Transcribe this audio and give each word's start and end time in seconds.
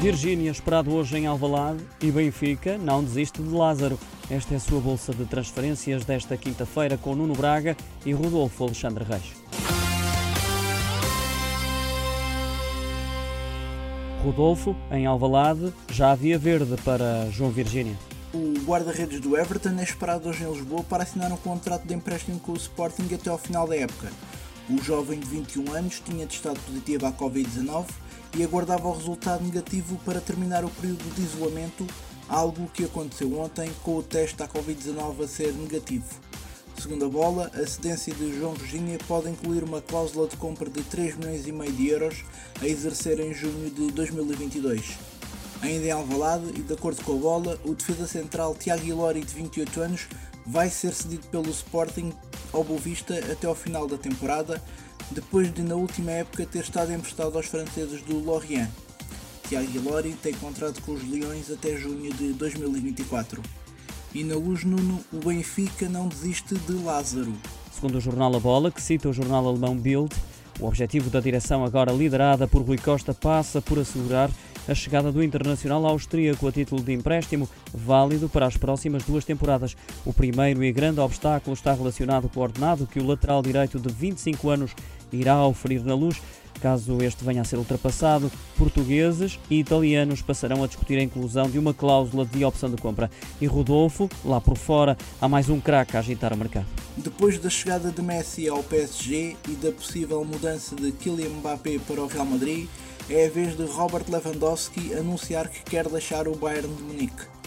Virgínia, 0.00 0.52
esperado 0.52 0.94
hoje 0.94 1.18
em 1.18 1.26
Alvalade 1.26 1.82
e 2.00 2.12
Benfica, 2.12 2.78
não 2.78 3.02
desiste 3.02 3.42
de 3.42 3.52
Lázaro. 3.52 3.98
Esta 4.30 4.54
é 4.54 4.56
a 4.56 4.60
sua 4.60 4.80
bolsa 4.80 5.12
de 5.12 5.24
transferências 5.24 6.04
desta 6.04 6.36
quinta-feira 6.36 6.96
com 6.96 7.16
Nuno 7.16 7.34
Braga 7.34 7.76
e 8.06 8.12
Rodolfo 8.12 8.62
Alexandre 8.62 9.02
Reis. 9.02 9.24
Rodolfo, 14.22 14.76
em 14.92 15.04
Alvalade, 15.04 15.74
já 15.90 16.12
havia 16.12 16.38
verde 16.38 16.76
para 16.84 17.28
João 17.32 17.50
Virgínia. 17.50 17.98
O 18.32 18.54
guarda-redes 18.64 19.18
do 19.18 19.36
Everton 19.36 19.80
é 19.80 19.82
esperado 19.82 20.28
hoje 20.28 20.44
em 20.44 20.52
Lisboa 20.52 20.84
para 20.84 21.02
assinar 21.02 21.32
um 21.32 21.36
contrato 21.36 21.88
de 21.88 21.94
empréstimo 21.94 22.38
com 22.38 22.52
o 22.52 22.56
Sporting 22.56 23.12
até 23.12 23.30
ao 23.30 23.38
final 23.38 23.66
da 23.66 23.74
época. 23.74 24.12
O 24.70 24.80
jovem 24.80 25.18
de 25.18 25.26
21 25.26 25.72
anos 25.72 25.98
tinha 25.98 26.24
testado 26.24 26.60
positivo 26.60 27.04
à 27.04 27.12
Covid-19 27.12 27.86
e 28.36 28.42
aguardava 28.42 28.88
o 28.88 28.92
resultado 28.92 29.44
negativo 29.44 29.98
para 30.04 30.20
terminar 30.20 30.64
o 30.64 30.70
período 30.70 31.14
de 31.14 31.22
isolamento, 31.22 31.86
algo 32.28 32.68
que 32.68 32.84
aconteceu 32.84 33.38
ontem 33.38 33.70
com 33.82 33.96
o 33.96 34.02
teste 34.02 34.42
à 34.42 34.48
Covid-19 34.48 35.24
a 35.24 35.28
ser 35.28 35.52
negativo. 35.54 36.28
Segundo 36.80 37.06
a 37.06 37.08
bola, 37.08 37.50
a 37.54 37.66
cedência 37.66 38.14
de 38.14 38.38
João 38.38 38.54
Virgínia 38.54 38.98
pode 39.08 39.28
incluir 39.28 39.64
uma 39.64 39.82
cláusula 39.82 40.28
de 40.28 40.36
compra 40.36 40.70
de 40.70 40.82
3 40.84 41.16
milhões 41.16 41.46
e 41.46 41.50
meio 41.50 41.72
de 41.72 41.88
euros 41.88 42.24
a 42.60 42.66
exercer 42.66 43.18
em 43.18 43.34
junho 43.34 43.68
de 43.70 43.90
2022. 43.90 44.96
Ainda 45.60 45.86
em 45.86 45.90
Alvalade, 45.90 46.52
e 46.54 46.62
de 46.62 46.72
acordo 46.72 47.02
com 47.02 47.14
a 47.14 47.16
bola, 47.16 47.60
o 47.64 47.74
defesa 47.74 48.06
central 48.06 48.54
Tiago 48.54 48.84
Ilori, 48.84 49.24
de 49.24 49.34
28 49.34 49.80
anos, 49.80 50.06
vai 50.46 50.70
ser 50.70 50.94
cedido 50.94 51.26
pelo 51.26 51.50
Sporting 51.50 52.12
ao 52.52 52.62
Boavista 52.62 53.18
até 53.30 53.48
ao 53.48 53.56
final 53.56 53.88
da 53.88 53.98
temporada, 53.98 54.62
depois 55.10 55.52
de 55.52 55.62
na 55.62 55.74
última 55.74 56.10
época 56.10 56.46
ter 56.46 56.60
estado 56.60 56.92
emprestado 56.92 57.36
aos 57.36 57.46
franceses 57.46 58.02
do 58.02 58.18
Lorient. 58.18 58.68
Tiago 59.48 59.70
Ilori 59.74 60.12
tem 60.22 60.34
contrato 60.34 60.82
com 60.82 60.92
os 60.92 61.08
Leões 61.08 61.50
até 61.50 61.74
junho 61.76 62.12
de 62.12 62.32
2024. 62.34 63.42
E 64.14 64.22
na 64.22 64.34
Luz 64.34 64.64
Nuno, 64.64 65.00
o 65.12 65.16
Benfica 65.18 65.88
não 65.88 66.08
desiste 66.08 66.54
de 66.54 66.72
Lázaro. 66.72 67.32
Segundo 67.72 67.96
o 67.96 68.00
jornal 68.00 68.34
A 68.34 68.40
Bola, 68.40 68.70
que 68.70 68.82
cita 68.82 69.08
o 69.08 69.12
jornal 69.12 69.46
alemão 69.46 69.76
Bild, 69.76 70.14
o 70.60 70.66
objetivo 70.66 71.08
da 71.08 71.20
direção, 71.20 71.64
agora 71.64 71.92
liderada 71.92 72.46
por 72.46 72.62
Rui 72.62 72.76
Costa, 72.76 73.14
passa 73.14 73.62
por 73.62 73.78
assegurar 73.78 74.30
a 74.66 74.74
chegada 74.74 75.10
do 75.10 75.22
internacional 75.22 75.86
austríaco 75.86 76.46
a 76.46 76.52
título 76.52 76.82
de 76.82 76.92
empréstimo, 76.92 77.48
válido 77.72 78.28
para 78.28 78.46
as 78.46 78.56
próximas 78.56 79.02
duas 79.02 79.24
temporadas. 79.24 79.74
O 80.04 80.12
primeiro 80.12 80.62
e 80.62 80.70
grande 80.72 81.00
obstáculo 81.00 81.54
está 81.54 81.72
relacionado 81.72 82.28
com 82.28 82.40
o 82.40 82.42
ordenado 82.42 82.86
que 82.86 83.00
o 83.00 83.06
lateral 83.06 83.40
direito 83.40 83.78
de 83.78 83.90
25 83.90 84.50
anos 84.50 84.74
irá 85.12 85.44
oferir 85.44 85.84
na 85.84 85.94
luz. 85.94 86.20
Caso 86.60 86.98
este 87.02 87.24
venha 87.24 87.42
a 87.42 87.44
ser 87.44 87.56
ultrapassado, 87.56 88.32
portugueses 88.56 89.38
e 89.48 89.60
italianos 89.60 90.22
passarão 90.22 90.64
a 90.64 90.66
discutir 90.66 90.98
a 90.98 91.02
inclusão 91.02 91.48
de 91.48 91.58
uma 91.58 91.72
cláusula 91.72 92.26
de 92.26 92.44
opção 92.44 92.68
de 92.68 92.76
compra. 92.76 93.08
E 93.40 93.46
Rodolfo, 93.46 94.08
lá 94.24 94.40
por 94.40 94.56
fora, 94.56 94.96
há 95.20 95.28
mais 95.28 95.48
um 95.48 95.60
craque 95.60 95.96
a 95.96 96.00
agitar 96.00 96.32
o 96.32 96.36
mercado. 96.36 96.66
Depois 96.96 97.38
da 97.38 97.48
chegada 97.48 97.92
de 97.92 98.02
Messi 98.02 98.48
ao 98.48 98.62
PSG 98.64 99.36
e 99.48 99.52
da 99.52 99.70
possível 99.70 100.24
mudança 100.24 100.74
de 100.74 100.90
Kylian 100.90 101.30
Mbappé 101.38 101.78
para 101.86 102.02
o 102.02 102.08
Real 102.08 102.26
Madrid, 102.26 102.68
é 103.08 103.26
a 103.26 103.30
vez 103.30 103.56
de 103.56 103.64
Robert 103.64 104.04
Lewandowski 104.08 104.94
anunciar 104.94 105.48
que 105.48 105.62
quer 105.62 105.88
deixar 105.88 106.26
o 106.26 106.34
Bayern 106.34 106.74
de 106.74 106.82
Munique. 106.82 107.37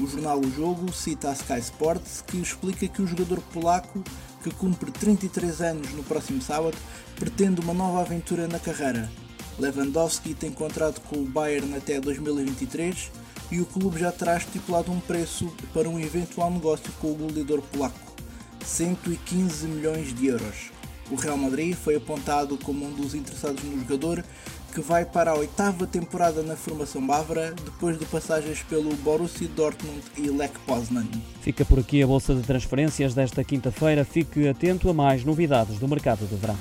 O 0.00 0.06
jornal 0.06 0.38
O 0.38 0.50
Jogo 0.50 0.92
cita 0.92 1.28
a 1.28 1.32
Sky 1.32 1.58
Sports 1.58 2.22
que 2.24 2.36
explica 2.36 2.86
que 2.86 3.02
o 3.02 3.06
jogador 3.06 3.40
polaco, 3.52 4.04
que 4.44 4.50
cumpre 4.50 4.92
33 4.92 5.60
anos 5.60 5.92
no 5.92 6.04
próximo 6.04 6.40
sábado, 6.40 6.76
pretende 7.16 7.60
uma 7.60 7.74
nova 7.74 8.02
aventura 8.02 8.46
na 8.46 8.60
carreira. 8.60 9.10
Lewandowski 9.58 10.34
tem 10.34 10.52
contrato 10.52 11.00
com 11.00 11.16
o 11.16 11.24
Bayern 11.24 11.74
até 11.76 12.00
2023 12.00 13.10
e 13.50 13.60
o 13.60 13.66
clube 13.66 13.98
já 13.98 14.12
terá 14.12 14.36
estipulado 14.36 14.92
um 14.92 15.00
preço 15.00 15.52
para 15.74 15.88
um 15.88 15.98
eventual 15.98 16.48
negócio 16.48 16.92
com 17.00 17.10
o 17.10 17.16
goleador 17.16 17.60
polaco: 17.62 17.98
115 18.64 19.66
milhões 19.66 20.14
de 20.14 20.28
euros. 20.28 20.70
O 21.10 21.16
Real 21.16 21.36
Madrid 21.36 21.74
foi 21.74 21.96
apontado 21.96 22.56
como 22.58 22.86
um 22.86 22.92
dos 22.92 23.14
interessados 23.14 23.64
no 23.64 23.80
jogador, 23.80 24.24
que 24.78 24.80
vai 24.80 25.04
para 25.04 25.32
a 25.32 25.34
oitava 25.34 25.88
temporada 25.88 26.40
na 26.40 26.54
formação 26.54 27.04
bávara, 27.04 27.52
depois 27.64 27.98
de 27.98 28.06
passagens 28.06 28.62
pelo 28.62 28.94
Borussia 28.98 29.48
Dortmund 29.48 30.02
e 30.16 30.30
Lech 30.30 30.54
Poznan. 30.64 31.04
Fica 31.40 31.64
por 31.64 31.80
aqui 31.80 32.00
a 32.00 32.06
bolsa 32.06 32.32
de 32.32 32.42
transferências 32.42 33.12
desta 33.12 33.42
quinta-feira. 33.42 34.04
Fique 34.04 34.46
atento 34.46 34.88
a 34.88 34.94
mais 34.94 35.24
novidades 35.24 35.80
do 35.80 35.88
mercado 35.88 36.24
de 36.28 36.36
verão. 36.36 36.56